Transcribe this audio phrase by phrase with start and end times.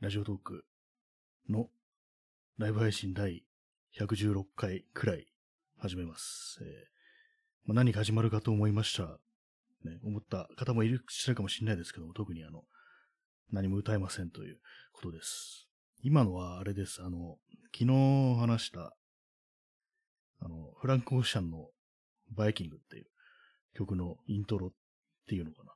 [0.00, 0.64] ラジオトーク
[1.50, 1.66] の
[2.56, 3.42] ライブ配信第
[3.98, 5.26] 116回くらい
[5.76, 6.60] 始めます。
[6.62, 6.68] えー
[7.66, 9.18] まあ、何か始まるかと思いました。
[9.84, 12.62] ね、思った方もいるしるかもしれないですけども、特にあの、
[13.50, 14.60] 何も歌えませんという
[14.92, 15.66] ことです。
[16.04, 17.02] 今のはあれです。
[17.02, 17.38] あの、
[17.76, 18.94] 昨日話した、
[20.38, 21.70] あの、フランク・オーシャンの
[22.30, 23.06] バイキングっていう
[23.74, 24.70] 曲のイントロっ
[25.26, 25.72] ていうのかな。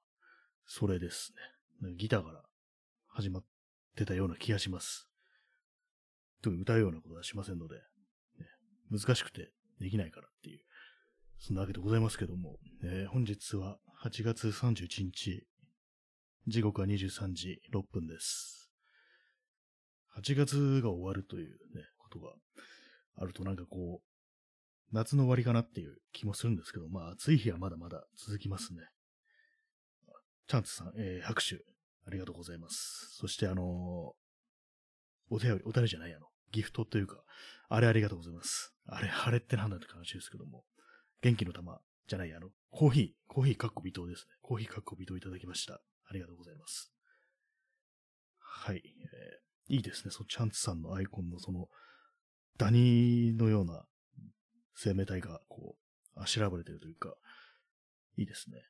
[0.64, 1.32] それです
[1.82, 1.96] ね。
[1.96, 2.40] ギターから
[3.08, 3.44] 始まっ
[3.96, 5.08] てたような気がします。
[6.42, 7.82] 特に歌うようなことはしませんので、ね、
[8.90, 10.60] 難しくてできないからっていう、
[11.38, 15.46] そんなわけでございますけども、えー本日は8月31日、
[16.48, 18.70] 時刻は23時6分です。
[20.18, 22.32] 8月が終わるというね、ことが
[23.16, 28.80] あるとなんかこう、夏の終わりかなっていう気もするんですけど、まあ暑い日はまだまだ続きますね。
[30.48, 31.56] チャンツさん、えー拍手、
[32.06, 33.16] ありがとうございます。
[33.18, 34.22] そしてあのー
[35.34, 37.22] お便り、お便りじゃない、あの、ギフトというか、
[37.70, 38.74] あれありがとうございます。
[38.86, 40.64] あれ、あれってなんだって話ですけども、
[41.22, 44.34] 元気の玉じゃない、あの、コーヒー、コーヒーかっこ微糖ですね。
[44.42, 45.74] コーヒーかっこ微糖いただきました。
[45.74, 46.92] ありがとうございます。
[48.38, 50.10] はい、えーいいですね。
[50.10, 51.68] そのチャンツさんのアイコンのその、
[52.58, 53.84] ダニのような
[54.74, 55.76] 生命体がこ
[56.16, 57.14] う、あしらわれてるというか、
[58.18, 58.56] いいですね。
[58.58, 58.62] や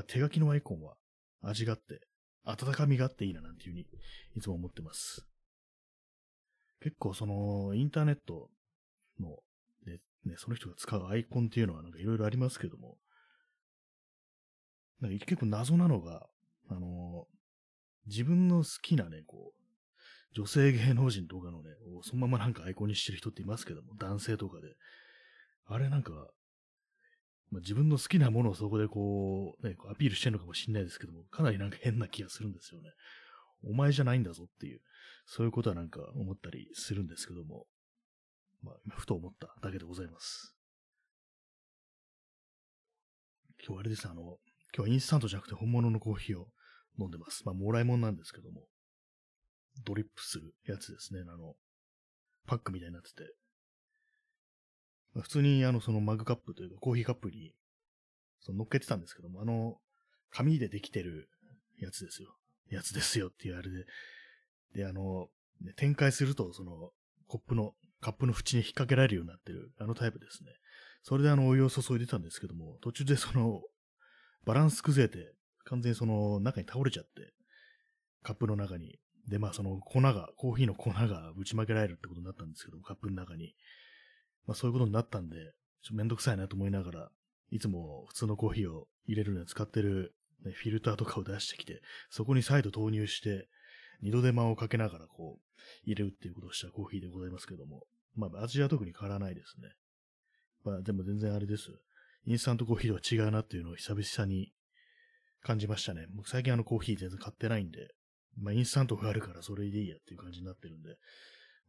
[0.00, 0.96] っぱ手書きのアイコンは
[1.42, 2.00] 味があって、
[2.44, 3.86] 温かみがあっていいななんていうふうに
[4.36, 5.26] いつも思ってます。
[6.80, 8.48] 結構そのインターネット
[9.20, 9.36] の、
[9.86, 12.96] ね、ね、その人が使うアイコンっていうのはなんかいろいろありますけども、
[15.00, 16.26] なんか結構謎なのが、
[16.68, 17.26] あの
[18.06, 19.60] 自分の好きなね、こう、
[20.34, 21.70] 女性芸能人とかのね、
[22.02, 24.68] そのままなんかアイコンにしてる人っていますけども、男性とかで。
[25.66, 26.12] あれなんか、
[27.50, 32.90] まあ、自分の好きなものをそこでこう、ね、アピールしてるのかもしれないですけども、かなりなんか変な気がするんですよね。
[33.64, 34.80] お前じゃないんだぞっていう、
[35.26, 37.66] そういうことはなんか思ったりするんですけども、
[38.62, 40.54] まあ、ふと思っただけでございます。
[43.66, 44.38] 今日あれです、あの、
[44.74, 46.48] 今日はインスタントじゃなくて本物のコーヒーを
[46.98, 47.42] 飲んでます。
[47.44, 48.62] まあ、もらい物なんですけども、
[49.84, 51.54] ドリップするやつですね、あの、
[52.46, 53.34] パックみたいになってて、
[55.14, 57.52] 普通にあの、そのマグカップというかコーヒーカップに、
[58.40, 59.78] その乗っけてたんですけども、あの、
[60.30, 61.28] 紙でできてる
[61.78, 62.36] やつですよ。
[62.70, 63.84] やつですよっていうあれで。
[64.74, 65.28] で、あの、
[65.76, 66.92] 展開すると、その、
[67.26, 70.50] コップの、カップの縁に引っ掛けられるようになってる、あのタイプですね。
[71.02, 73.60] それであの、お湯を注いでたんですけども、途中でその、
[74.44, 75.34] バランス崩れて、
[75.64, 77.32] 完全にその、中に倒れちゃって、
[78.22, 78.98] カップの中に。
[79.28, 83.54] で、まあその粉が、コーヒーの粉がぶちまけられるってことになったんですけども、カップの中に。
[84.50, 85.50] まあそういうことになったんで、ちょっ
[85.90, 87.08] とめんどくさいなと思いながら、
[87.52, 90.12] いつも普通のコーヒーを入れるのに使ってる、
[90.44, 93.46] ね、フィルターとかを出してきて、そこに再度投入して、
[94.02, 97.84] 二度手間をかけながらこう、入れるっていうことをしたコーヒーでございますけども、
[98.16, 99.68] まあ味は特に変わらないですね。
[100.64, 101.68] まあでも全然あれです。
[102.26, 104.52] インスタントコーヒーとは違うなっていうのを久々に
[105.44, 106.06] 感じましたね。
[106.12, 107.94] 僕最近あのコーヒー全然買ってないんで、
[108.36, 110.96] まあインスタントがあるからそれでいいやっていう感じになってるんで、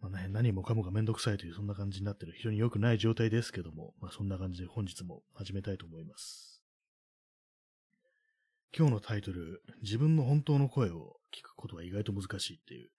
[0.01, 6.63] まあね、何もかもがめんどくさいというそんな感じになってる非常に良くない状態ですけども、まあそんな感じで本日も始めたいと思います。
[8.75, 12.90] 今日のタイトル、自分の本当の声を聞くことは意外と難しいっていう、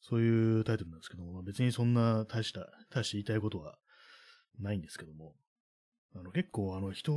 [0.00, 3.76] そういうタイトルなんですけども、まあ別にそんな大した、大して言いたいことは
[4.58, 5.34] ないんですけども、
[6.14, 7.12] あの結構あの人、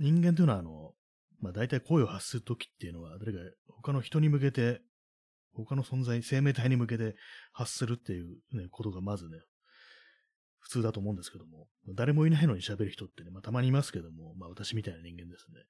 [0.00, 0.94] 人間というのはあの、
[1.40, 4.80] まあ大体声を発するときっていうのは、誰か他の人に向けて、
[5.64, 7.16] 他の存在、生命体に向けて
[7.52, 9.38] 発するっていう、ね、ことがまずね、
[10.58, 15.60] 普通だと思うんですけども、誰もいないのに喋る人ってね、まあたまにいますけども、まあ私みたいな人間ですね。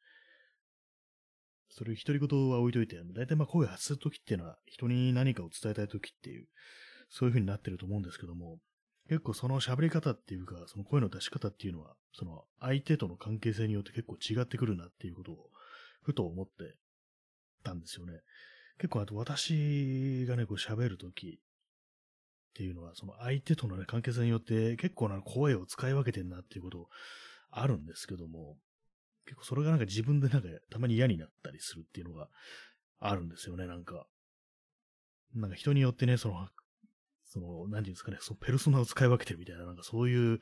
[1.68, 6.46] それ独り言は置いといて、大体まあ声を発するときっていうのは、人に何かを伝えたいときっていう、
[7.10, 8.58] そういう風になってると思うんですけども、
[9.08, 15.50] 結構その喋り方っていうか、その声の出し方っていうのは、その相手との関係性によって結構違ってくるなっていうことを、
[16.02, 16.74] ふと思って
[17.62, 18.14] たんですよね。
[18.78, 21.32] 結構あと私がね、こう喋るときっ
[22.54, 26.88] ていうのは、その相手との、ね、関係性によって結構な声を使い分けてんなっていうこと
[27.50, 28.56] あるんですけども、
[29.24, 32.28] 結構それがなんか自分でなんかたまに嫌になったりするっていうのが
[33.00, 34.06] あるんですよね、なんか。
[35.34, 36.48] なんか人によってね、その、
[37.24, 40.40] その、なんていうんですかね、そのペルソナを使い分けてるみたいな、なんかそういう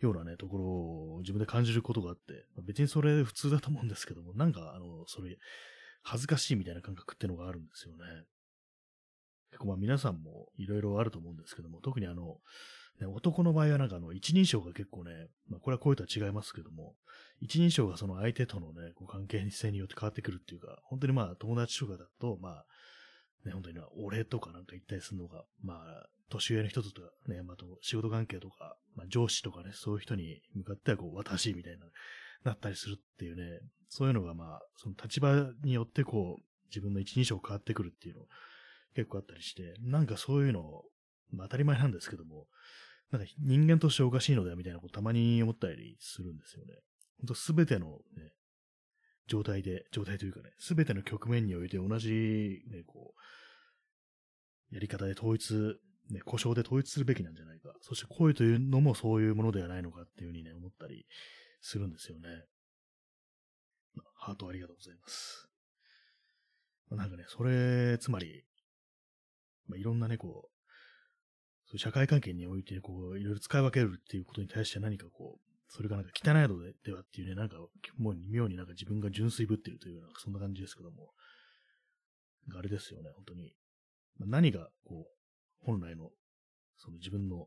[0.00, 5.36] ようなね、ところを自分で感じることがあって、別にそれ普通だと思うんですけども、なんかあの、それ、
[6.02, 8.04] 恥ずかしいみたいな感覚ってのがあるんですよね。
[9.50, 12.38] 結構まあ皆さんもいろいろあると思うんですけども、特にあの、
[13.00, 16.94] ね、男の場合はなんかあの、一人称が結構ね、まあこれは声とは違いますけども、
[17.40, 22.66] 一人称がその相手とのね、こう関係性によって変わってくるっていうか、本当にまあ友達とかだと、まあ、
[23.44, 31.86] ね、本当にな、俺とかなんか言ったりするのが、まあ、年上の人とかね、まあ、と仕事関係とか、まあ、上司とかね、そういう人に向かってはこう、私みたいな、
[32.44, 38.22] なったりするっていうね、そういうのがまあ、その立場によってこう、自分の一人称変わってくるっていうの
[38.94, 40.82] 結構あったりして、なんかそういうの、
[41.32, 42.46] まあ当たり前なんですけども、
[43.10, 46.74] なんか人間としておかしいのではみたいなことたまに思ったりするんですよね。
[47.18, 48.32] ほんとすべてのね、
[49.26, 53.14] 状態で、状態というかね、すべての局面において同じ、ね、こ
[54.70, 55.54] う、やり方で統一、
[56.10, 57.72] ね、故障で統一するべきなんじゃないか。
[57.80, 61.06] そして恋というのもそういうものではないのかっていうふうにね、思ったり
[61.60, 62.28] するんですよね。
[64.14, 65.48] ハートありがとうございます。
[66.90, 68.44] なんかね、それ、つまり、
[69.68, 77.56] まあ、いろんなね、こう、そ社会関係において、こう、いろいろ使い分けるっていうことに対して何かこう、それがなんか汚いのではっていうね、なんか、
[77.96, 81.12] もう妙になんか自分が純粋ぶってるという、なんかそんな感じですけども、
[82.58, 83.54] あれですよね、本当に。
[84.18, 86.10] 何が、こう、本来の、
[86.76, 87.46] その自分の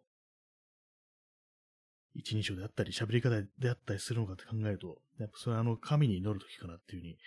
[2.15, 7.17] 一人称であったり、喋り方であったりするのかって考えると、やっぱそれはあの、神に祈るときかなっていうふうに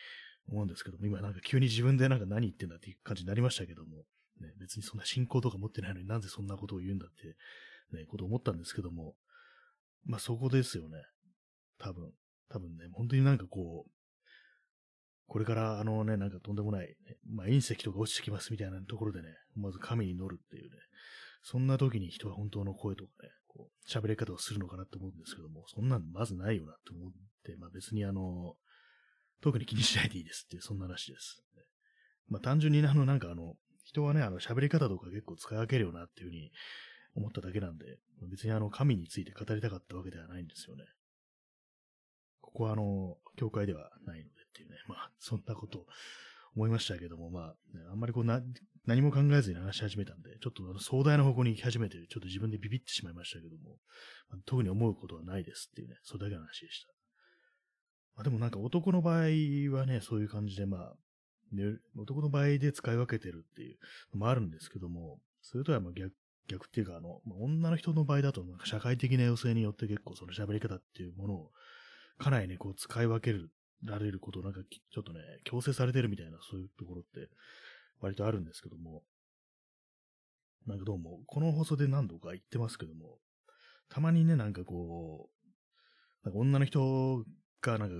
[0.48, 4.04] 思うんですけども、今なんか急に自分でなんか何言ってんだっていう感じになりましたけども、
[4.40, 9.14] ね、別にそんな信仰とか持ってないのになんでそんなことを言うんだって、ね、こと思ったんですけども、
[10.04, 10.98] まあそこですよね。
[11.78, 12.12] 多分。
[12.48, 13.90] 多分ね、本当になんかこう、
[15.26, 16.94] これからあのね、なんかとんでもない、ね、
[17.28, 20.76] まあ隕石とか落ちてきますみたいなところでね、まず神に乗るっていうね、
[21.42, 27.12] そんな時に人は本当の声とかね、こう、喋り方をするのかなと思うんですけども、そんなんまずないよなって思っ
[27.44, 28.56] て、まあ別にあの、
[29.40, 31.42] 特に気にしないでいいですっていう、そんな話です。
[32.28, 33.54] まあ単純にあの、なんかあの、
[33.84, 36.50] 人はね、あの、喋り方とか結構使い分けるよなっていうふうに
[37.14, 37.98] 思っただけなんで、
[38.30, 40.84] 別にあの、神について語りたかったわけではないんですよね。
[42.40, 45.86] ここはあの、教会ではないのでっていうね、まあ、そんなこと
[46.56, 47.44] 思いましたけども、まあ、
[47.76, 48.40] ね、あんまりこうな、
[48.86, 53.76] 何も考えずに話し始めたんで、ちょっと壮大な方向に行き始めて、ちょっと自分でビビってしまいましたけども、
[54.30, 56.88] まあ、特に思うことはないですっていうね、それだけの話でした。
[58.16, 59.22] まあ、でもなんか男の場合
[59.76, 60.94] はね、そういう感じで、まあ、
[61.52, 63.78] ね、男の場合で使い分けてるっていう
[64.14, 66.12] のもあるんですけども、それとはまあ逆
[66.48, 71.50] 逆っていうか、あの、まあ、女の人の場合だと、社会的な要請によって結構その喋り方っていうものを、
[72.18, 73.50] かなりね、こう使い分ける、
[73.84, 74.60] られることなんか
[74.92, 77.28] ちょっとね、強制されてるみたいなそういうところって
[78.00, 79.02] 割とあるんですけども、
[80.66, 83.18] なんかどうも、この放送で何度か言ってますけども、
[83.88, 87.24] たまにね、なんかこう、なんか女の人
[87.60, 87.94] がなんか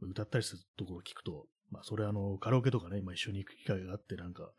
[0.00, 4.50] 歌ったりするところを聞くと、まあそれあの、カラオケとかね、まあ一緒に行く機会があって、なんか、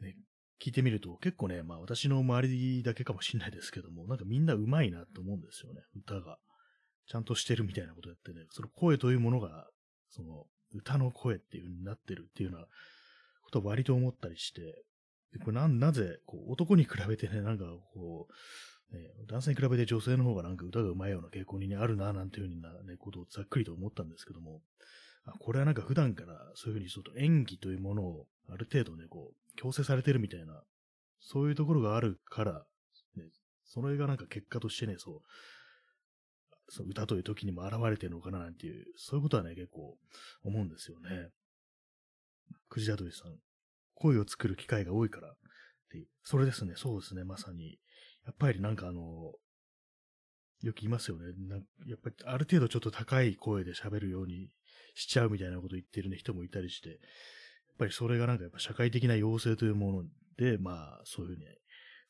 [0.00, 0.16] ね、
[0.62, 6.38] 聞いてみると結構ね、まあ私の周りだけかもしれないですけども、なんかみんな上手いなと思うんですよね、歌が。
[7.06, 9.66] ちゃんとしてるみたいなことやってね、その声というものが、
[10.10, 12.66] その歌の声っていう風になってるっていうような
[13.42, 14.84] ことを割と思ったりして、
[15.44, 17.64] これな、なぜ、こう、男に比べてね、なんか
[17.94, 24.60] こう、ね、男性に比べて女性の方がなんか歌が上手いような傾向に、あるな、なんていう風な、ね、ことをざっくりと思ったんですけども、
[25.26, 30.62] あこれはなんか普段からそういう風にちょっと演技というものをある程度ね、こう、強制されてるみたいな、
[31.20, 32.64] そういうところがあるから、
[33.16, 33.24] ね、
[33.64, 35.20] それがなんか結果としてね、そう、
[36.70, 39.96] その歌という時にも現れてるのかななんていう、そういうことはね、結構
[40.42, 41.28] 思うんですよね。
[42.68, 43.36] くじだとりさん、
[43.94, 45.32] 声を作る機会が多いからっ
[45.90, 47.78] ていう、それですね、そうですね、まさに。
[48.24, 49.32] やっぱりなんかあの、
[50.62, 51.32] よく言いますよね。
[51.48, 54.50] なやっぱりある程度ちょっと高い声で喋るように
[54.94, 56.98] しちゃうみたいなこと言ってる、ね、人もいたりして、やっ
[57.78, 60.04] ぱりそれがなんかやっぱ社会的な要請というもの
[60.36, 61.46] で、まあ、そういうふうに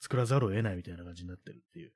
[0.01, 1.93] 作らざるを得ないみたいな感じになってるっていう、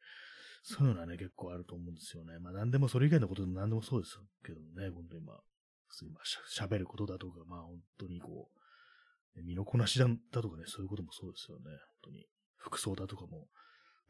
[0.67, 2.39] そういうのはね、結構あると思うんですよね。
[2.39, 5.41] まあ、何でもそれ以外のことでも何でもそうですけどね、本当にまあ、
[5.89, 6.25] 普通にまあ、
[6.67, 8.49] 喋ることだとか、まあ、本当にこ
[9.37, 11.65] う、身のこなしだとかね、そういうこともそうですよね。
[11.65, 12.25] 本当に。
[12.57, 13.47] 服装だとかも。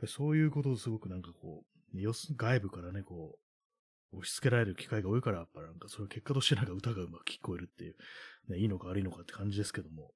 [0.07, 1.99] そういうことをすごくなんかこう、
[2.37, 3.37] 外部からね、こ
[4.13, 7.97] う、押し付けられる機会が多いから、やっぱなんかそれは結果としてなんか歌がうまく聞こえるっていう、
[8.49, 10.13] ね、いいのか悪いのかって感じですけども、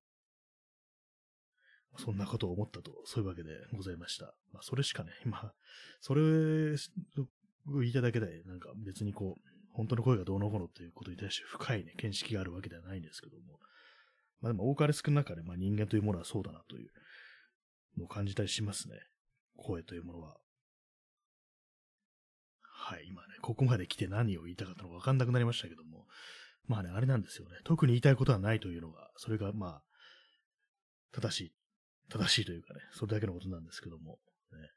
[1.96, 4.34] そんなことを思ったと、そういうわけでございました。
[4.52, 5.52] まあ、それしかね、今、
[6.00, 9.40] それを言いただけで、なんか別にこう、
[9.72, 13.58] 本当の声がどうのこうのということに対して深いね、見識があるわけではないんですけども、
[14.40, 16.90] まあでも多かれ少なかれ、まあ人間というものはそうだなという
[17.98, 18.96] のを感じたりしますね。
[19.56, 20.36] 声というものは。
[22.62, 26.06] はい、今ね、ここまで来て何を言いたかったのかわかんなくなりましたけども、
[26.66, 27.56] まあね、あれなんですよね。
[27.64, 29.82] 特に言いたいことはないというのが、それがまあ、
[31.12, 31.52] 正しい、
[32.10, 34.18] 正しいというかね、それだけのことなんですけども、
[34.52, 34.70] ね。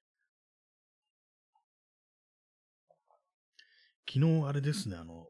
[4.07, 5.27] 昨日あれですね、あの、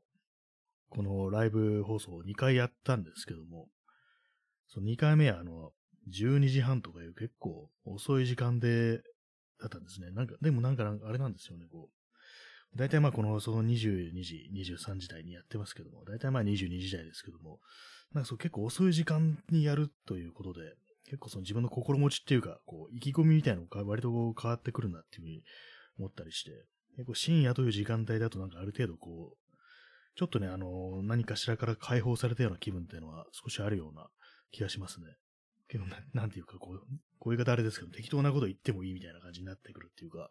[0.89, 3.67] このライブ放送を2回やったんですけども、
[4.67, 5.71] その2回目はあの、
[6.09, 9.01] 12時半とかいう結構遅い時間で、
[9.59, 10.09] だったんですね。
[10.11, 12.77] なんか、でもなんか、あれなんですよね、こう。
[12.77, 17.59] 大体まあこの、その22時、23時台にやってますけども、大体まあ22時台ですけども、
[18.13, 20.73] なんかそう結構遅い時間にやるということで、
[21.11, 25.43] 結構その自分の心持ちっていうか、こう、意気込みみたいなのが割とこう変わってくるなっていうふうに
[25.99, 26.51] 思ったりして、
[26.95, 29.37] 結構深夜という時間帯だとなんかある程度こう、
[30.15, 34.07] ちょっとね、あの、何かしらから解放されたような気分っていうのは少しあるような
[34.51, 35.07] 気がしますね。
[35.67, 36.79] けどな、なんていうか、こう、
[37.19, 40.29] こういう言い方あれですけど、適当なこと言ってもいいみたいな感じになってくるっていうか、やっ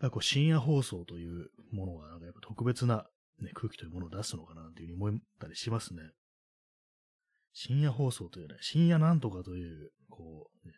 [0.00, 3.06] ぱこう深夜放送というものは、なんかやっぱ特別な、
[3.40, 6.02] ね、空気というものを出すのかなっていうふうに思ったりしますね。
[7.58, 10.74] 深夜放送というね、深夜なんとかという、こう、ね、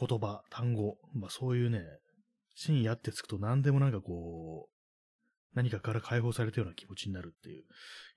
[0.00, 1.82] 言葉、単語、まあそういうね、
[2.54, 7.64] 深夜ってつくと何でもなんかこう、何かから解放されたような気持ちになるっていう、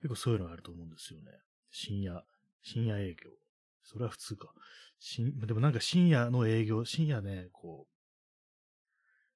[0.00, 1.26] 結構そういうのがあると思うんですよね。
[1.70, 2.24] 深夜、
[2.62, 3.30] 深夜営業。
[3.84, 4.48] それは普通か。
[5.46, 7.92] でもなんか深夜の営業、深夜ね、こう、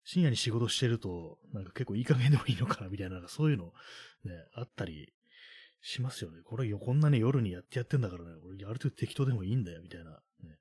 [0.05, 3.67] 深夜に仕事してると、なんか結構いい加減でもいいのかなみたいな、そういうの
[4.25, 5.13] ね、あったり
[5.83, 6.41] しますよね。
[6.45, 10.59] これよこんなね、夜にやってやってんだからね、俺やると適当でもいいんだよ、みたいな、ね。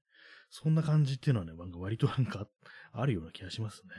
[0.49, 2.47] そんな感じっていうのはね、なんか割となんか
[2.91, 3.93] あるような気がしますね。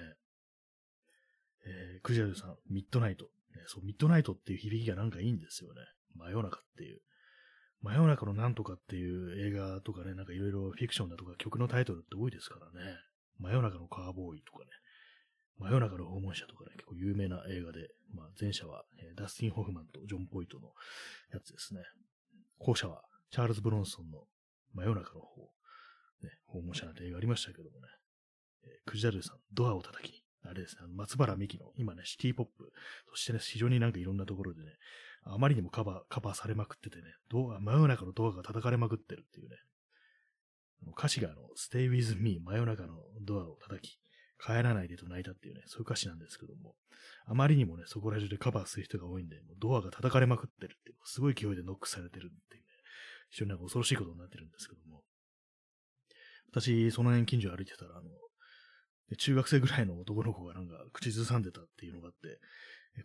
[1.65, 3.27] えー、クジャルさん、ミッドナイト。
[3.55, 5.81] ね、そう、ミッドナイトっていう響きがなんかいいんですよね。
[6.17, 7.01] 真夜中っていう。
[7.83, 12.97] 真夜中のなんとかっていう映画とかね、なんかいろいろフィクションだとか曲のタイトルって多いですからね。
[13.39, 14.67] 真夜中のカーボーイとかね。
[15.59, 20.73] 真夜中の訪問者とかね、結構有名な映画で、まあ前者は、えー、ダスティン・ホフマンとジョン・ポイトの
[21.33, 21.81] やつですね。
[22.59, 24.25] 後者はチャールズ・ブロンソンの
[24.75, 25.43] 真夜中の方、
[26.23, 27.89] ね、訪問者なんて映画ありましたけどもね。
[28.65, 32.73] えー、クジャルさん、ドアを叩きあれですね、松原美希の、今ね、シティポップ、
[33.11, 34.73] そしてね、非常になんかいろんなところでね、
[35.25, 39.57] あまりにもカバー、カバーされまくっててね、ドア、真夜中のドアが叩かれまくってるっていうね、
[40.97, 44.01] 歌詞があの、stay with me 真夜中のドアを叩き、
[44.45, 46.75] 帰らないでと泣いたっていうね、そういう歌詞なんですけども、
[47.27, 52.69] あまりにもね、そこら中でカバーする人が多いんで、もうドアが叩かれまくってるっていう、すごい勢いでノックされてるっていうね、
[53.31, 55.03] 非常になんか恐ろしいことになってるんですけども、
[56.51, 58.11] 私、その辺近所歩いてたら、あの、
[59.17, 62.39] 中学生ぐらいの男の子がなんか口ずさんでたっていうのがあって、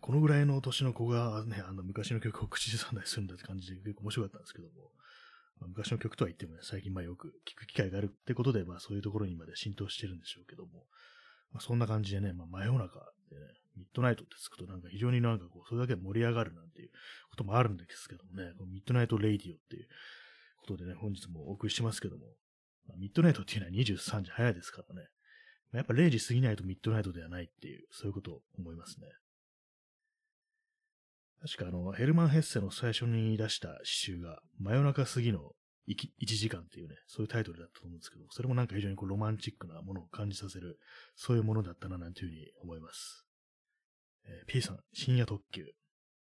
[0.00, 4.90] このぐらいの年の子がね、あの昔の曲を口ずさんだりするんだって感じで結構面白かったんですけども、
[5.66, 10.84] 昔の曲とは言ってもね、最近まあよく聞く機会があるってことで、まあそういうところにまで浸透してるんでしょうけども、
[11.52, 13.00] まあそんな感じでね、まあ真夜中
[13.30, 13.42] でね、
[13.76, 16.90] ミッドナイトってつくとなんか非常になんかこう、それだけ盛り上がるなんていう
[17.30, 19.86] こともあるんですけどもね、この Midnight Radio っていう
[20.60, 22.24] ことでね、本日もお送りしてますけども、
[22.88, 25.08] まあ、ミッドナイトっていうのは23時早いですからね、
[25.72, 29.06] まやっぱ0時過ぎないとミッドナイトではないっていう、そういうことを思いますね。
[31.40, 35.52] 確かあの、ヘルマン・ヘッセの最初に出した詩集が、真夜中過ぎの
[35.94, 40.78] 1時間っていうね、そういうタイトルだったと思うんですけど、それもなんか非常にこうロマンチックなものを感じさせる、
[41.16, 43.24] そういうものだったななんていうふうに思います。
[44.26, 45.64] えー、P さん、深夜特急。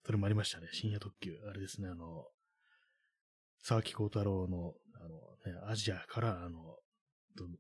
[0.04, 1.32] それもありましたね、深夜特急。
[1.48, 2.24] あれですね、あの、
[3.62, 6.78] 沢木幸太郎の、あの、ね、アジアから、あの、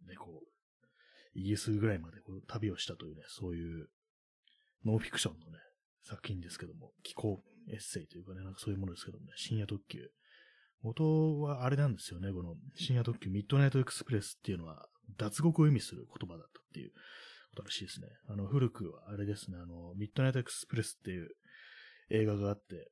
[0.06, 3.88] ね、こう、イギリスぐらいまでこう旅をしたというね、そういう
[4.84, 5.58] ノンフィクションのね、
[6.02, 9.98] 作品ですけども、気候エッセイというかね、なんかそういうものですけどもね、深夜特急。
[10.82, 14.86] 元はあれなんですよね、この深夜特急ミッドナイトエクスプレスっていうのは
[15.18, 16.90] 脱獄を意味する言葉だったっていう
[17.50, 18.08] ことらしいですね。
[18.28, 21.28] あの、古くはあれですね、あの、ミッドナイトエクスプレスっていう
[22.10, 22.90] 映画があって、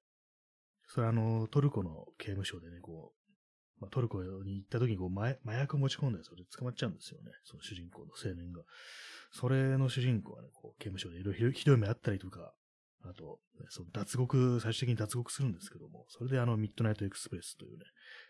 [0.87, 7.31] それはあの、トルコの刑務所でね、こう、まあ、トルコに行った時にこう麻薬持ち込んだやつで捕まっちゃうんですよね。
[7.45, 8.63] その主人公の青年が。
[9.31, 12.53] それの主人公はね、こう、刑務所でいろいろひどい目あったりとか、
[13.05, 17.85] あと、その脱獄、最終的に脱獄するんですけども、それであの、ミッドナイトエクスプレスというね、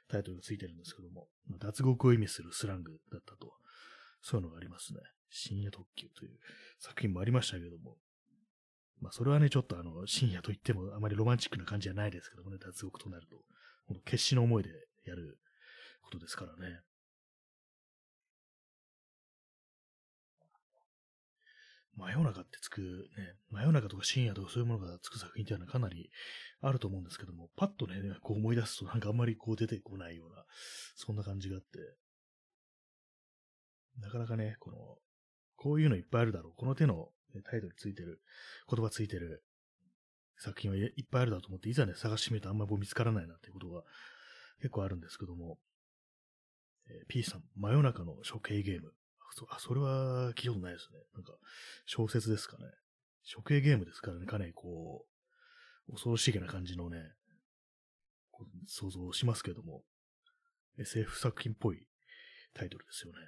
[0.09, 3.53] タイトルがついてるんですけども、脱獄を意味するスラングだったと。
[4.21, 5.01] そういうのがありますね。
[5.31, 6.39] 深夜特急という
[6.81, 7.97] 作品もありましたけども。
[9.01, 13.45] まあ、それはね、ちょっとあの、深夜と言ってもあまりロマンチックな感じじゃないですけどもね、脱獄となると。
[14.05, 14.71] 決死の思いで
[15.05, 15.39] やる
[16.03, 16.81] ことですからね。
[21.99, 26.11] 真夜中ってつく、ね、真夜中とか深夜とかそういうものがつく作品っていうのはかなり
[26.61, 30.45] あると思うんですけども、パッとね、こう思い出すとなんかあんまりこう出てこないような、
[30.95, 31.67] そんな感じがあって、
[34.00, 34.76] なかなかね、この、
[35.57, 36.52] こういうのいっぱいあるだろう。
[36.57, 38.21] この手の、ね、タイトルついてる、
[38.71, 39.43] 言葉ついてる
[40.38, 43.83] 作品はいっぱいあるだと思って、いざね、探してみるとあんまり見つからないなっていうことが
[44.59, 45.59] 結構あるんですけども、
[46.88, 48.93] えー、P さん、真夜中の処刑ゲーム。
[49.49, 50.99] あ、それは聞いたことないですね。
[51.15, 51.33] なんか、
[51.87, 52.65] 小説ですかね。
[53.35, 55.05] 処刑ゲームですからね、かなりこ
[55.89, 56.99] う、恐ろしげな感じのね、
[58.67, 59.83] 想像しますけども、
[60.79, 61.87] SF 作品っぽい
[62.55, 63.19] タイトルですよね。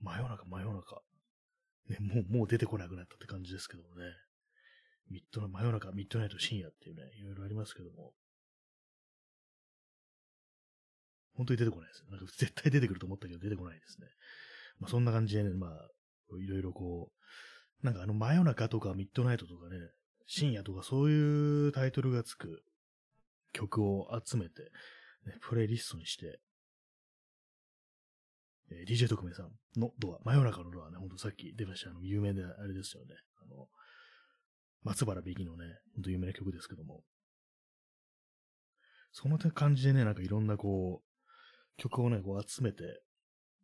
[0.00, 1.02] 真夜中、真夜中。
[1.88, 4.04] ね、もう、もう出てこなくなったって感じですけどもね。
[5.10, 8.14] ミッドの真夜中、ミッドナイト深夜っていうね、いろいろありますけども。
[11.40, 12.04] 本当に出てこないです。
[12.10, 14.08] なんか絶対出てくると思ったけど出てこないですね。
[14.78, 15.70] まあそんな感じでね、まあ、
[16.38, 17.10] いろいろこ
[17.82, 19.76] う、なんかあの真夜中とかミッドナイトとかね、
[20.26, 22.62] 深夜とかそういうタイトルがつく
[23.54, 24.64] 曲を集めて、
[25.24, 26.40] ね、プレイリストにして、
[28.70, 33.14] えー、DJ 特命さんのドア、真夜中のドアね、ほんとさっき出ました、あの、有名であれですよね。
[33.42, 33.66] あの、
[34.82, 37.02] 松原美紀のね、ほんと有名な曲ですけども。
[39.12, 41.09] その感じでね、なんかいろんなこう、
[41.80, 43.02] 曲をね、こう集めて、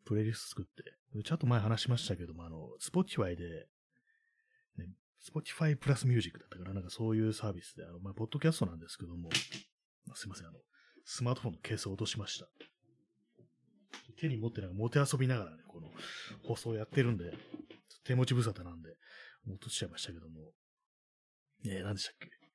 [0.04, 3.66] プレイリスト作って、ちょっと前話しましたけども、あの、Spotify で、
[4.78, 4.88] ね、
[5.23, 9.28] Spotify プラスミュージックだったから、なんかそういうサービスで、あの、まあ、ポッドキャストなんですけども、
[10.14, 10.58] すいません、あの、
[11.04, 12.49] スマートフォンのケースを落としました。
[14.18, 15.90] 手に持ってなんか持て遊びながらね、この
[16.44, 17.32] 放送やってるんで、
[18.04, 18.96] 手持ち無沙汰なんで、
[19.49, 20.52] 落としちゃいましたけども。
[21.64, 22.45] えー、何でしたっけ？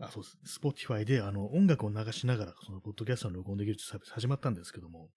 [0.00, 0.58] あ、そうです。
[0.60, 5.08] Spotify であの音楽を流しながら、そのポッドキャストの録音できるってサービス始まったんですけども、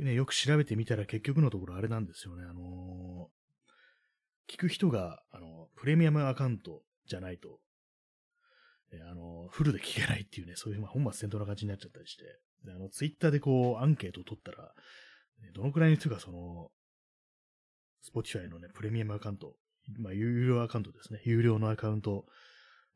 [0.00, 2.44] ね、よく調べてみたら結局のところあれなんですよね。
[2.44, 7.58] あのー、聞く人が、あの、プレミアムアカウントじゃないと、
[8.92, 12.24] えあの、フルで聞けないっていうね、そういう、まあ、本末転倒な感じになっちゃったりして、
[12.64, 14.72] であの、ツイッターでこう、アンケートを取ったら、
[15.54, 16.70] どのくらいの人がその、
[18.02, 19.54] Spotify のね、プレミアムアカウント、
[19.98, 22.24] まあ、有料アカウントですね、有料のアカウント、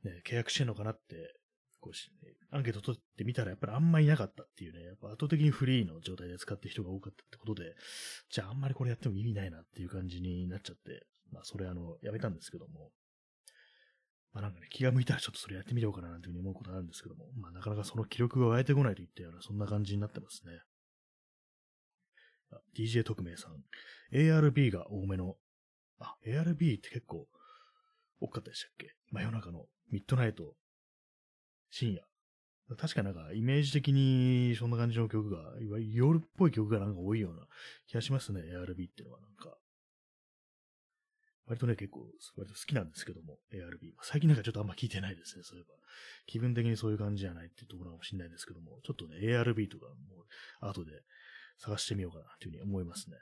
[0.05, 1.37] ね、契約してんのかなって、
[1.81, 2.13] こうし
[2.53, 7.75] アンケート取ってみたらやっぱりあんまりいなかったっていうね、やっぱ圧倒的にフリーの状態で使ってる人が多かったってことで、
[8.31, 12.91] じゃああんまりこれやっても意味ないなっていう感じになっちゃって、まあそれあの、やめたんですけども、
[14.33, 20.53] まあなんかね、気が向いたらちょっとそれやってみようかななんていうふうに思うことあるんですけども、まあなかなかその記録が湧いてこないといったような、そんな感じになってますね。
[22.77, 23.65] DJ 特命さん。
[24.13, 25.37] ARB が多めの。
[25.99, 27.27] あ、ARB って結構
[28.23, 28.95] 多かったでしたっけ？
[29.11, 30.55] 真夜中のミッドナイト、
[31.71, 32.03] 深夜。
[32.79, 37.47] 確かなんかイメージ的にそんな感じの曲が、いわゆる夜っぽい曲がなんか多いような
[37.89, 39.59] 気がしますね、ARB っていうのはなんか。
[41.47, 42.07] 割とね、結構、
[42.37, 43.93] 割と好きなんですけども、ARB。
[44.01, 45.75] 最近なんかちょっとあんま聞いてないですね、そういえば。
[46.27, 49.93] 気分的にそういう感じじゃないっていうところかもしれないですけども、ちょっとね、ARB とかも
[50.63, 50.93] う、後で
[51.59, 53.17] 探してみようかな、というふうに思いますね。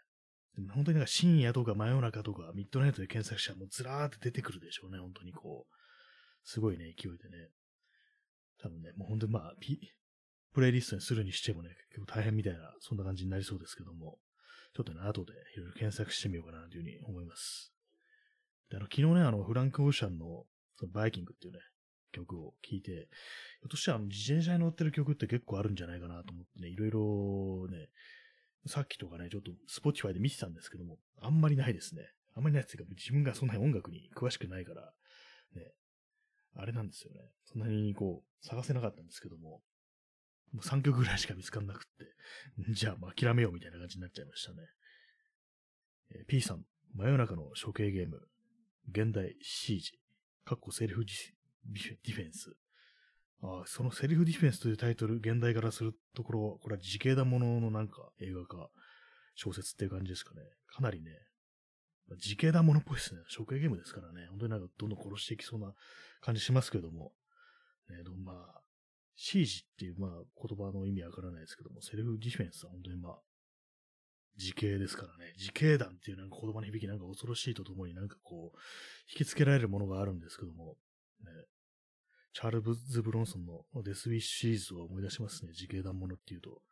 [0.56, 5.74] でも本当になんか深夜とか真夜中とかミッドナイトで検索したらもうずらーって出てくるでしょうね、本当にこう。
[6.44, 7.50] すごいね、勢いでね。
[8.62, 9.54] 多分ね、もう本当にまあ、
[10.52, 14.18] プレイリストにするにしてもね、結構大変みたいな、そんな感じになりそうですけども、
[14.74, 17.72] ちょっとね、後でいろいろ検索してみようかなというふうに思います。
[18.70, 20.44] で、あの、昨日ね、あの、フランク・オーシャンの、
[20.76, 21.60] そのバイキングっていうね、
[22.12, 27.88] 曲を聴いて、ひょっとしてあの、自転車に乗ってる曲って結構あるんじゃないかなと思ってね、いろいろね、
[28.66, 32.02] さっきとかね、ちょっと Spotify で見てたんですけども、あんまりないですね。
[32.34, 34.92] あんまりないっていうか、自分がそんなに音楽に詳しくないから、
[35.54, 35.72] ね、
[36.56, 37.20] あれなんですよね。
[37.44, 39.62] そんなにこう、探せなかったんですけども、
[40.52, 42.14] もう3曲ぐらいしか見つかんなくって、
[42.72, 44.62] じゃあ、諦めようみたいな感じになっちゃいましたね。
[46.10, 48.28] えー、P さん、真夜中の処刑ゲーム、
[48.90, 50.00] 現代シージ、
[50.44, 52.56] かっこセルフディフェンス。
[53.42, 58.68] あそのセルフディフェンスというタイトル、現代からするところ、これは自警団もののなんか映画か
[59.34, 60.42] 小説っていう感じですかね。
[60.66, 61.10] かなりね、
[62.16, 63.20] 自警団ものっぽいですね。
[63.34, 64.26] 処刑ゲームですからね。
[64.30, 65.72] 本当になんかどんどん殺していきそうな
[66.20, 67.12] 感じしますけども。
[67.88, 68.60] ね、まあ、
[69.16, 73.18] シージっていう、まあ、言葉の意味わからないですけども、セルフディフェンスは本当にまあ、
[74.38, 75.34] 自警ですからね。
[75.36, 78.58] 自警団っていうなんか言葉の響きなんか恐ろしいとともになんかこう、
[79.10, 80.76] 引きつけられるものがあるんですけども、
[81.22, 81.30] ね、
[82.32, 85.50] チャールズ・ブロンソンのデス・ウィッシュシリーズを思い出しますね。
[85.52, 86.62] 自警団ものっていうと。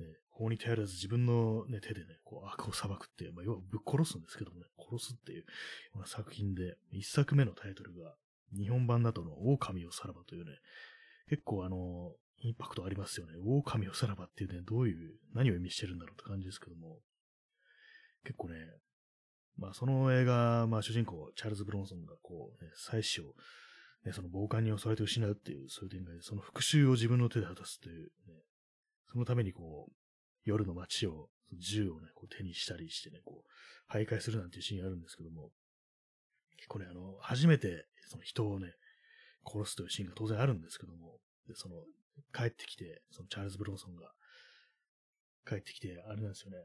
[0.00, 5.44] ね、法に頼らず自分の、ね、手でね、こう悪を裁くって、まあ、要はぶっ殺すんですけどもね、殺すっていうよ
[5.96, 8.16] うな作品で、一作目のタイトルが、
[8.56, 10.50] 日本版だとの狼をさらばというね、
[11.28, 13.34] 結構あの、インパクトありますよね。
[13.38, 16.98] 狼をさらばっていうね、どういう、何を意味してるんだろうって感じですけども、
[18.24, 18.56] 結構ね、
[19.56, 23.34] まあその映画、まあ主人公、チャールズ・ブロンソンがこう、ね、妻子を、
[24.04, 28.34] ね、その暴漢に襲われて失うっていう、そういう展開で、その復讐を自分の手で果たすという、ね、
[29.10, 29.92] そのためにこう、
[30.44, 35.50] 夜の街を、銃をね、こう手にしたりしてね、こう、徘徊するなんていうシーンがあるんですけども、
[36.56, 38.72] 結構ね、あの、初めて、その人をね、
[39.46, 41.76] 殺すというシーンが当然あるんですけども、で、その、
[42.32, 44.10] 帰ってきて、そのチャールズ・ブロンソンが、
[45.46, 46.58] 帰ってきて、あれなんですよね、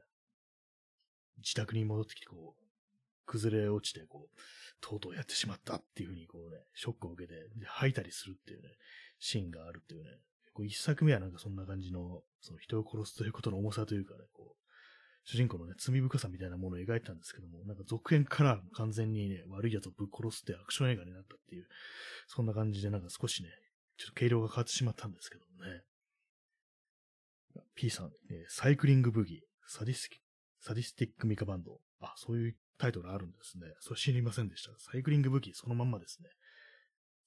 [1.40, 2.69] 自宅に戻ってきて、こう、
[3.30, 4.40] 崩れ落ちて、こう、
[4.82, 8.70] とうとうやってしまったっていうふうに、こうね、ショックを受けて、吐いたりするっていうね、
[9.20, 10.10] シーンがあるっていうね、
[10.54, 14.60] こう一作目はなんかそんな感じの、その人を殺すということの重さというかね、こう、
[15.26, 21.68] 主人公のね、罪深さみたいなものを描いたんですけども、なんか続編から完全にね、悪い奴をぶっ殺すってアクション映画になったっていう、
[22.28, 23.50] そんな感じでなんか少しね、
[23.98, 25.82] ちょっと傾向が変わってしまったんですけどもね。
[27.76, 30.10] P さん、え、サイクリングブギー、サディス
[30.62, 31.80] サディスティックミカバンド。
[32.00, 33.68] あ、そういうタイトルあるんですね。
[33.82, 34.72] それ知りませんでした。
[34.80, 36.30] サイクリングブギーそのまんまですね。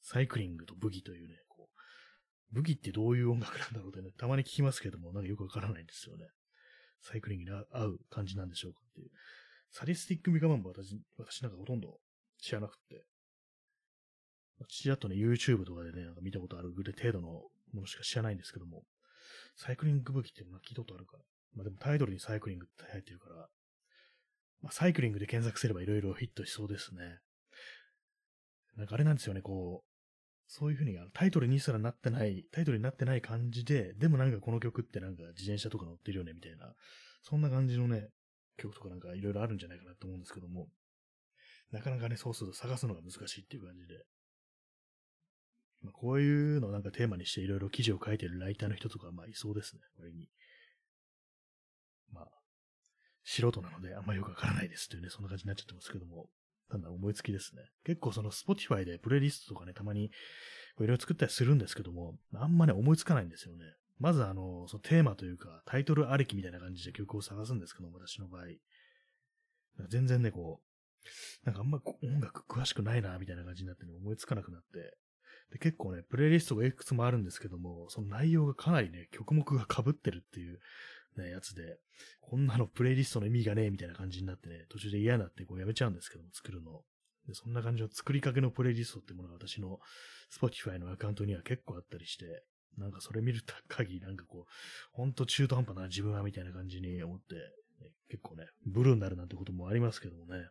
[0.01, 6.27] サイクリングとブギというね、こう、ブギってどういう音楽なんだろうってね、たまに聞きますけども、なんかよくわからないんですよね。
[7.03, 9.11] サイクリングに合う感じなんでしょうかっていう。
[9.71, 11.99] サディスティックミカバンド私、私なんかほとんど
[12.41, 13.05] 知らなくて。
[14.69, 18.85] ちらっとね、YouTube とかでね、なんか見たことあるぐらい程度のものしか知らないんですけども、
[19.57, 21.25] サイクリング武器っていうのは聞いたことあるから。
[21.55, 23.49] まあでもタイトルにサイクリングって入ってるから、
[24.62, 27.18] まあサイクリングで検索すればいろいろヒットしそうですね。
[28.77, 29.92] なんかあれなんですよね、こう、
[30.46, 36.72] そういうふうにタイトルにすらなってない、タイトルになってない感じで、でもなんかこの曲ってなんか自転車とか乗ってるよね、みたいな、
[37.22, 38.09] そんな感じのね、
[38.57, 40.68] 曲とかなんかいろいろあるんじゃないかなと思うんですけども、
[41.70, 44.05] なかなかね、そうすると探すのが難しいっていう感じで、
[45.83, 50.29] まあ、こういうのをなんかテーマにしていろいろ記事を書いてるライターの人とか、まあいそうですね、割に。
[53.25, 56.29] 素人なのであんまよくわからないですっていうね、そんな感じになっちゃってますけども、
[56.71, 57.63] ただ思いつきですね。
[57.85, 60.11] 結構その Spotify でプレイリストとかね、たまにい
[60.79, 63.65] ろいろ作ったりするんですけども、あんまね、思いつかないんですよね。
[63.99, 68.45] まずあの、そのテーマというか、タイトルありきみたいな感じで曲を探すんですけども、私の場合。
[69.89, 74.97] 全然ね、こう、なんかあんま音楽詳しくないな、みたいな感じになって、ね、思いつかなくなって、
[75.53, 80.59] で、結構ね、プレイリストがいくつもあるんですけども、その内容がかなりね、曲目が被ってるっていう、
[81.16, 81.79] ね、やつで、
[82.20, 86.83] こんなのプレイリストの意味がねえみたいな感じになってね、途中で嫌になってこうやめちゃうんですけども、作るの。
[87.27, 89.79] で、そんな感じの作りかけのプレイリストってものが私の
[90.31, 92.44] Spotify のアカウントには結構あったりして、
[92.79, 94.51] なんかそれ見る限りなんかこう、
[94.92, 97.40] ほんと中途半端な自分はみたいな感じに思って、ね、
[98.09, 100.48] 結構ね、ブルーになるなんてこともありますけどもね。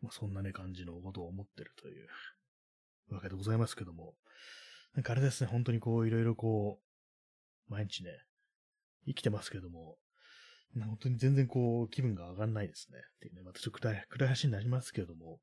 [0.00, 2.08] まあ、そんなね、感じのことを思ってるという
[3.14, 4.14] わけでございますけども。
[4.94, 6.91] なんかあれですね、本当にこう、いろいろこう、
[7.68, 8.10] 毎日ね、
[9.06, 9.96] 生きてますけども、
[10.74, 12.98] 本当に全然こう、気分が上がんないですね。
[12.98, 15.38] っていうね、またちょっと暗い、暗い話になりますけども、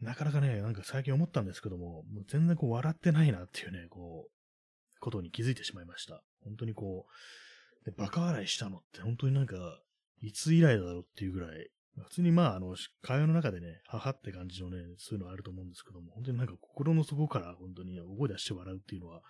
[0.00, 6.22] なかなかね、なんか最近思ったんですけども、もう全然こう、笑ってないなっていうね、こう、ことに気づいてしまいました。
[6.42, 9.56] 本当にこう、でバカ笑いしたのって本当になんか、
[10.20, 11.70] いつ以来だろうっていうぐらい、
[12.04, 19.22] 普通にまあ、あの、会話の中でね、母って感じのね、そういうのはあると思うんですけども、本当になんか心の底から本当に大声出して笑うっていうのは、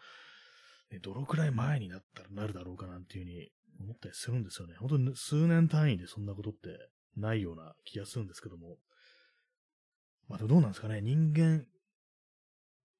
[0.90, 3.48] ね、どのくらい前になったらなるだろうかなんていうふうに
[3.80, 4.74] 思ったりするんですよね。
[4.78, 6.68] 本当に数年単位でそんなことって
[7.16, 8.76] ないような気がするんですけども。
[10.28, 11.00] まあ、どうなんですかね。
[11.00, 11.66] 人間、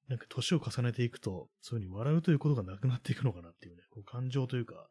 [0.09, 4.89] なんか年を重ねていくと、そういうふうに笑うということがなくなっていくのかなっていうね、こう感情というか、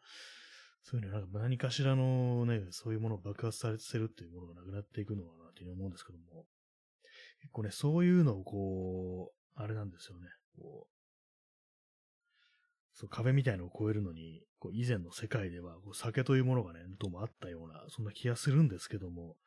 [0.84, 6.46] そういうのなんか何かしらのね、そういうものを爆発させるっていうものがなくなっていくのかなっていうふうに思うんですけども、
[7.42, 10.99] 結構ね、そういうのをこう、あれなんですよね、こう、
[13.00, 19.38] そう壁みたいのを越えるのに、こう以前の世界ではこう酒というものがね、どうもあったような、そんな気がするんですけども、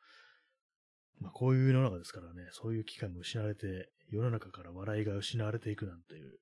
[1.19, 6.33] まあこういう世の中ですからね、そういう機会も失われて、世の中から笑いが失われていくなんていう、ね、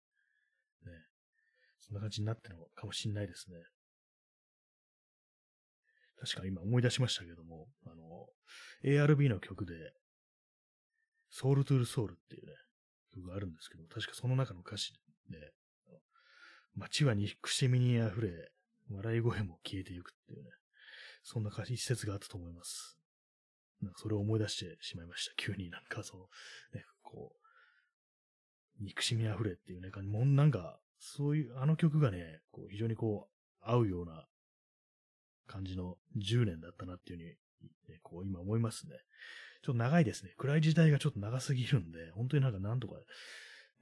[1.82, 3.58] そんな感じになってるのかもしんないですね。
[6.22, 8.28] 確か今思い出しましたけども、あの、
[8.86, 9.74] ARB の曲で、
[11.30, 12.54] ソウルトゥールソウルっていうね、
[13.14, 14.94] 曲があるんですけど、確かその中の歌詞
[15.30, 15.52] で、
[16.76, 18.52] 街は憎しみに溢れ、
[18.90, 20.50] 笑い声も消えていくっていうね、
[21.24, 22.98] そんな一節があったと思います。
[23.82, 25.34] なんかそれを思い出してしまいました。
[25.36, 26.24] 急になんかその、
[26.74, 27.34] ね、こ
[28.80, 33.32] う、憎しみ溢れっていうね、もうなんか、そういう、あの曲がね、こう非常にこう、
[33.62, 34.26] 合うような
[35.48, 37.30] 感じの10年だったなっていうふうに、
[37.90, 38.94] ね、こう今思いますね。
[39.64, 40.34] ちょっと長いですね。
[40.38, 42.96] 暗い時代がちょっと長すぎるんで、本当になんかなんとか、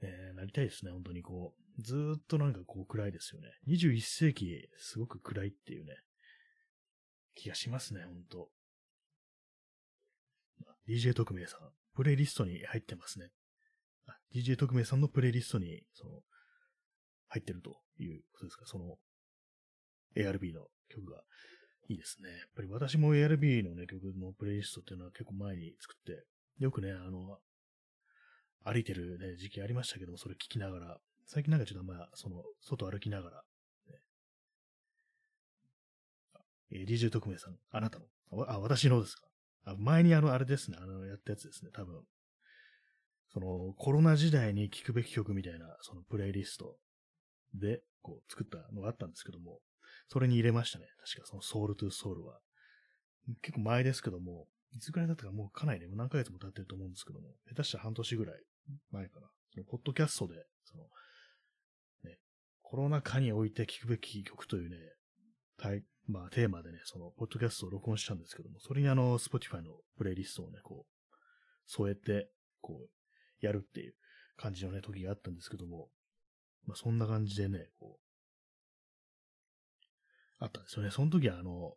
[0.02, 0.92] ね、なりたいですね。
[0.92, 3.48] 本当にこう、ずーっとなんかこう暗いですよね。
[3.68, 5.96] 21世紀、すごく暗いっていうね、
[7.34, 8.48] 気がしますね、本当
[10.88, 11.60] DJ 特命さん、
[11.94, 13.30] プレイリストに入ってますね。
[14.34, 16.20] DJ 特命さんのプレイリストに、その、
[17.28, 18.96] 入ってるということですか、その、
[20.16, 21.22] ARB の曲が。
[21.88, 22.28] いいですね。
[22.28, 26.24] やっぱり私も ARB のね、曲のプレイリストっていうのは結構前に作って、
[26.58, 27.38] よくね、あの、
[28.64, 33.42] 歩いてるね、時期ありましたけども、それ聞きながら、最近なんかちょっとまあ、その、外歩きながら、
[33.88, 33.98] ね、
[36.72, 38.06] えー、DJ 特命さん、あなたの、
[38.48, 39.26] あ、私のですか？
[39.64, 42.02] あ前にあの、あれですね、あの、やったやつですね、多分。
[43.32, 46.76] その、コロナ時代に聴くべき曲みたいな、そのプレイリスト
[47.54, 49.60] で、こう作ったのがあったんですけども、
[50.08, 50.86] それに入れましたね。
[51.04, 52.40] 確かそのソウルトゥーソウルは。
[53.42, 58.42] 結構前ですけども、いつぐらいだったかもうかなりね、何ヶ月も経ってると思うんですけども、下手したら半年ぐらい
[58.90, 59.28] 前かな。
[59.52, 60.84] そのポッドキャストで、その、
[62.04, 62.18] ね、
[62.62, 64.76] コロナ禍において聴くべき曲というね、
[66.06, 71.10] まあテーマでね、その、ポッドキャストを録音したんですけども、それにあの、Spotify のプレイリストをね、こう、
[71.66, 72.30] 添えて、
[72.60, 73.94] こう、やるっていう
[74.36, 75.88] 感じのね、時があったんですけども、
[76.66, 78.04] まあそんな感じでね、こう、
[80.40, 80.90] あったんですよね。
[80.90, 81.74] その時はあの、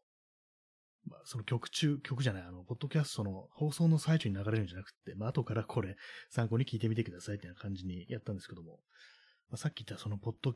[1.06, 5.96] まあ、その曲中、曲じゃない、あの、ポッドキャストの放送の最中に流れるんじゃなくて、まあ、後からこれ
[6.30, 8.80] 参考に聞いてみてくださいってな感じにやったんですけども、
[9.50, 10.56] まあ、さっき言ったそのポッド、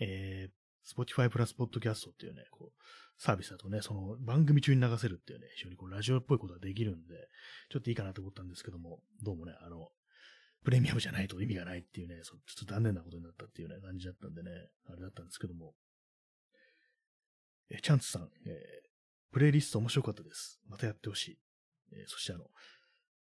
[0.00, 2.82] えー、Spotify プラスポッドキャストっていうね、こう、
[3.16, 7.14] サービスだとね、その番組中に流せるっていうね、非常にこうラジオっぽいことができるんで、
[7.70, 9.88] ちょっといいかなと思ったんですけども、どうもね、あの、
[10.64, 14.50] プレミアムじゃないと意味がないっていうね、ちょっと残念なことになったっていうね、感じだったんでね、
[14.86, 15.74] あれだったんですけども。
[17.70, 18.83] え、チャンツさん、えー、
[19.34, 20.60] プレイリスト面白かったです。
[20.68, 21.38] またやってほしい。
[21.92, 22.44] えー、そしてあの、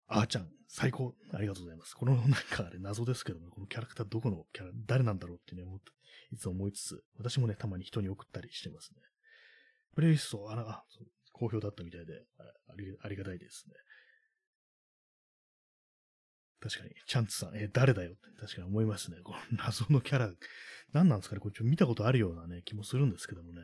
[0.09, 1.15] あーちゃん、最高。
[1.33, 1.95] ありがとうございます。
[1.95, 5.93] このなんかあれ謎ですけども、このキャラクターどこのキャラ、誰なんだろうってね、思って、
[6.33, 9.01] いつも思いつつ、私もね、たまに人に送ったりしてますね。
[9.95, 10.85] プレイリスト、あら、あ
[11.31, 12.15] 好評だったみたいで
[12.69, 13.75] あり、ありがたいですね。
[16.61, 19.19] 確かに、チャンツさん、え誰だよって確かに思いますね。
[19.23, 20.33] この謎のキャラ、
[20.93, 21.41] 何なんですかね？
[21.41, 23.63] これちょっと見たことあるようなね、気もするんですけどもね。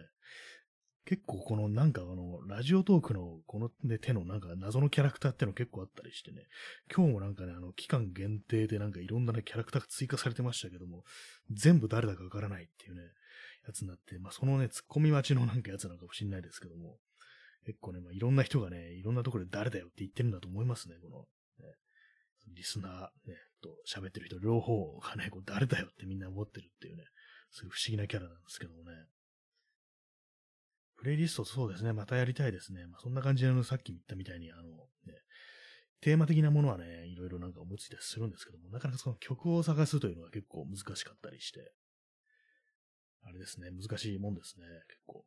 [1.05, 6.47] 結構このなんかあの、ラジオトークのこの、ね、手のなんか謎のキャラクターっての結構あったりしてね、
[6.95, 11.05] 今日もなんかね、あの、期間限定でなんかいろんなね、キャラクターが追加されてましたけども、
[11.51, 13.01] 全部誰だかわからないっていうね、
[13.67, 16.99] やつになって、まあそのね、ツッコミ待ちのなんかやつなのかもしれないですけども、
[17.65, 21.21] 結構ね、まあいろんな人がね、いろんなところで誰だよって言ってるんだと思いますね、この、
[21.67, 21.75] ね、
[22.55, 27.05] リスナー、ね、と喋ってる人両方がね、こう誰だよってみんな思ってるっていうね、
[27.51, 28.93] そういう不思議なキャラなんですけどもね。
[30.99, 31.93] プレイリストそうですね。
[31.93, 32.85] またやりたいですね。
[32.87, 34.69] まあ、そんな感じで、あの、さっき言ったみたいに、あの、ね、
[36.01, 41.73] テーマ的なものはね、いろいろなんか思いついたりするんですけども、なかなかその曲を探すというのは結構難しかったりして、
[43.25, 45.25] あれですね、難しいもんですね、結構。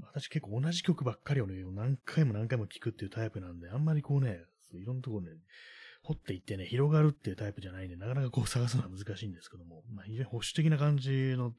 [0.00, 4.40] 私結構同じ曲ばっかりをね、何回も何回も聴くっていうタイプなんで、あんまりこうね、
[4.72, 5.30] いろんなところね、
[6.02, 11.52] 掘っていってね、広がるっていうタイプじゃないんで、なかなかこう探すのは難しいんですけども、まあ、非常に保守的な感じの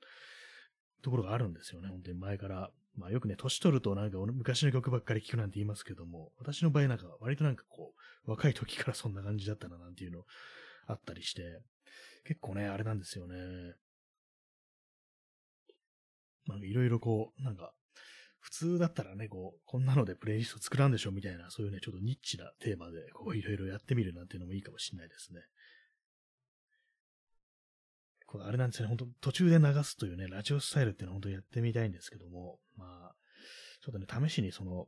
[1.01, 2.71] ところがあるんですよね、本当に前から。
[2.95, 7.93] まあよくね、年取るとなんか昔の曲ばっかり聴くなんて言いますけども、私の場合なんか割となんかこ
[8.25, 10.23] う、若い時からそんな感じだったななんていうの
[10.87, 11.61] あったりして、
[12.25, 13.35] 結構ね、あれなんですよね。
[16.45, 17.73] まあいろいろこう、なんか、
[18.39, 25.41] 普通だったらね、こう、こんなのでプレイリスト作らんでしょみたいな、そういうね、ちょっとニッチなテーマで、こう、いろいろやってみるなんていうのもいいかもしれないですね。
[28.27, 33.15] これあれなんですよね、本当途中で流すというね、ラジオスタイルっていうのは本当にやってみたいんですけども、まあ、
[33.81, 34.87] ちょっとね、試しにその、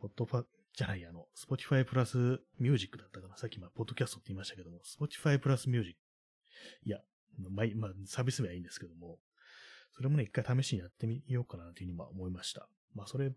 [0.00, 0.44] ポッドファ、
[0.74, 3.36] じゃない、あの、Spotify プラスミュージックだったかな。
[3.36, 5.98] さっきまあ、ポッドキャストって言いましたけども、Spotify プラスミュージック。
[6.84, 7.00] いや、
[7.36, 9.18] まあ、まあ、サービス名はいいんですけども、
[9.90, 12.68] それもね、一回試しにやってみようかなというふうにまあ思いました。
[12.94, 13.32] まあ、それ、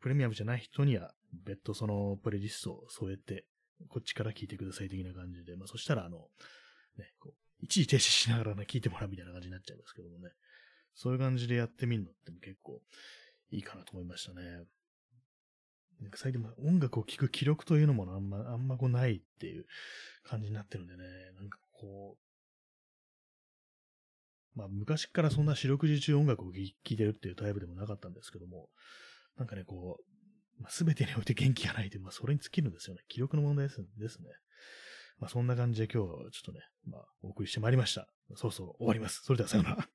[0.00, 3.46] プレミアムじゃない人には、別途そのプレイリストを添えて、
[3.88, 6.28] こっちから聞いてください的な感じで、まあ、そしたら、あの、
[6.98, 10.30] ね、こう、一時停止しながらね、聞いてもらうみたいな感じになっちゃいますけどもね。
[10.94, 12.80] そういう感じでやってみるのっても結構
[13.50, 14.42] いいかなと思いましたね。
[16.00, 19.64] なんか最近音楽を聴く記録というのもあんま、あんまこうないっていう
[20.24, 21.04] 感じになってるんでね、
[21.38, 22.18] なんかこう、
[24.58, 28.68] まあ昔からそんな四六時中音楽を聴いてるっていうタイプでもなかったんですけども、
[29.36, 29.98] なんかね、こ
[30.58, 33.02] う、まあ、全てにおいて元気がないという、まあそれに尽きるんですよね。
[33.08, 34.28] 記録の問題ですですね。
[35.18, 38.08] まあそんな感じで今日はちょっとね、まあお送りしてまいりました。
[38.36, 39.22] そろそろ終わります。
[39.24, 39.88] それではさよなら。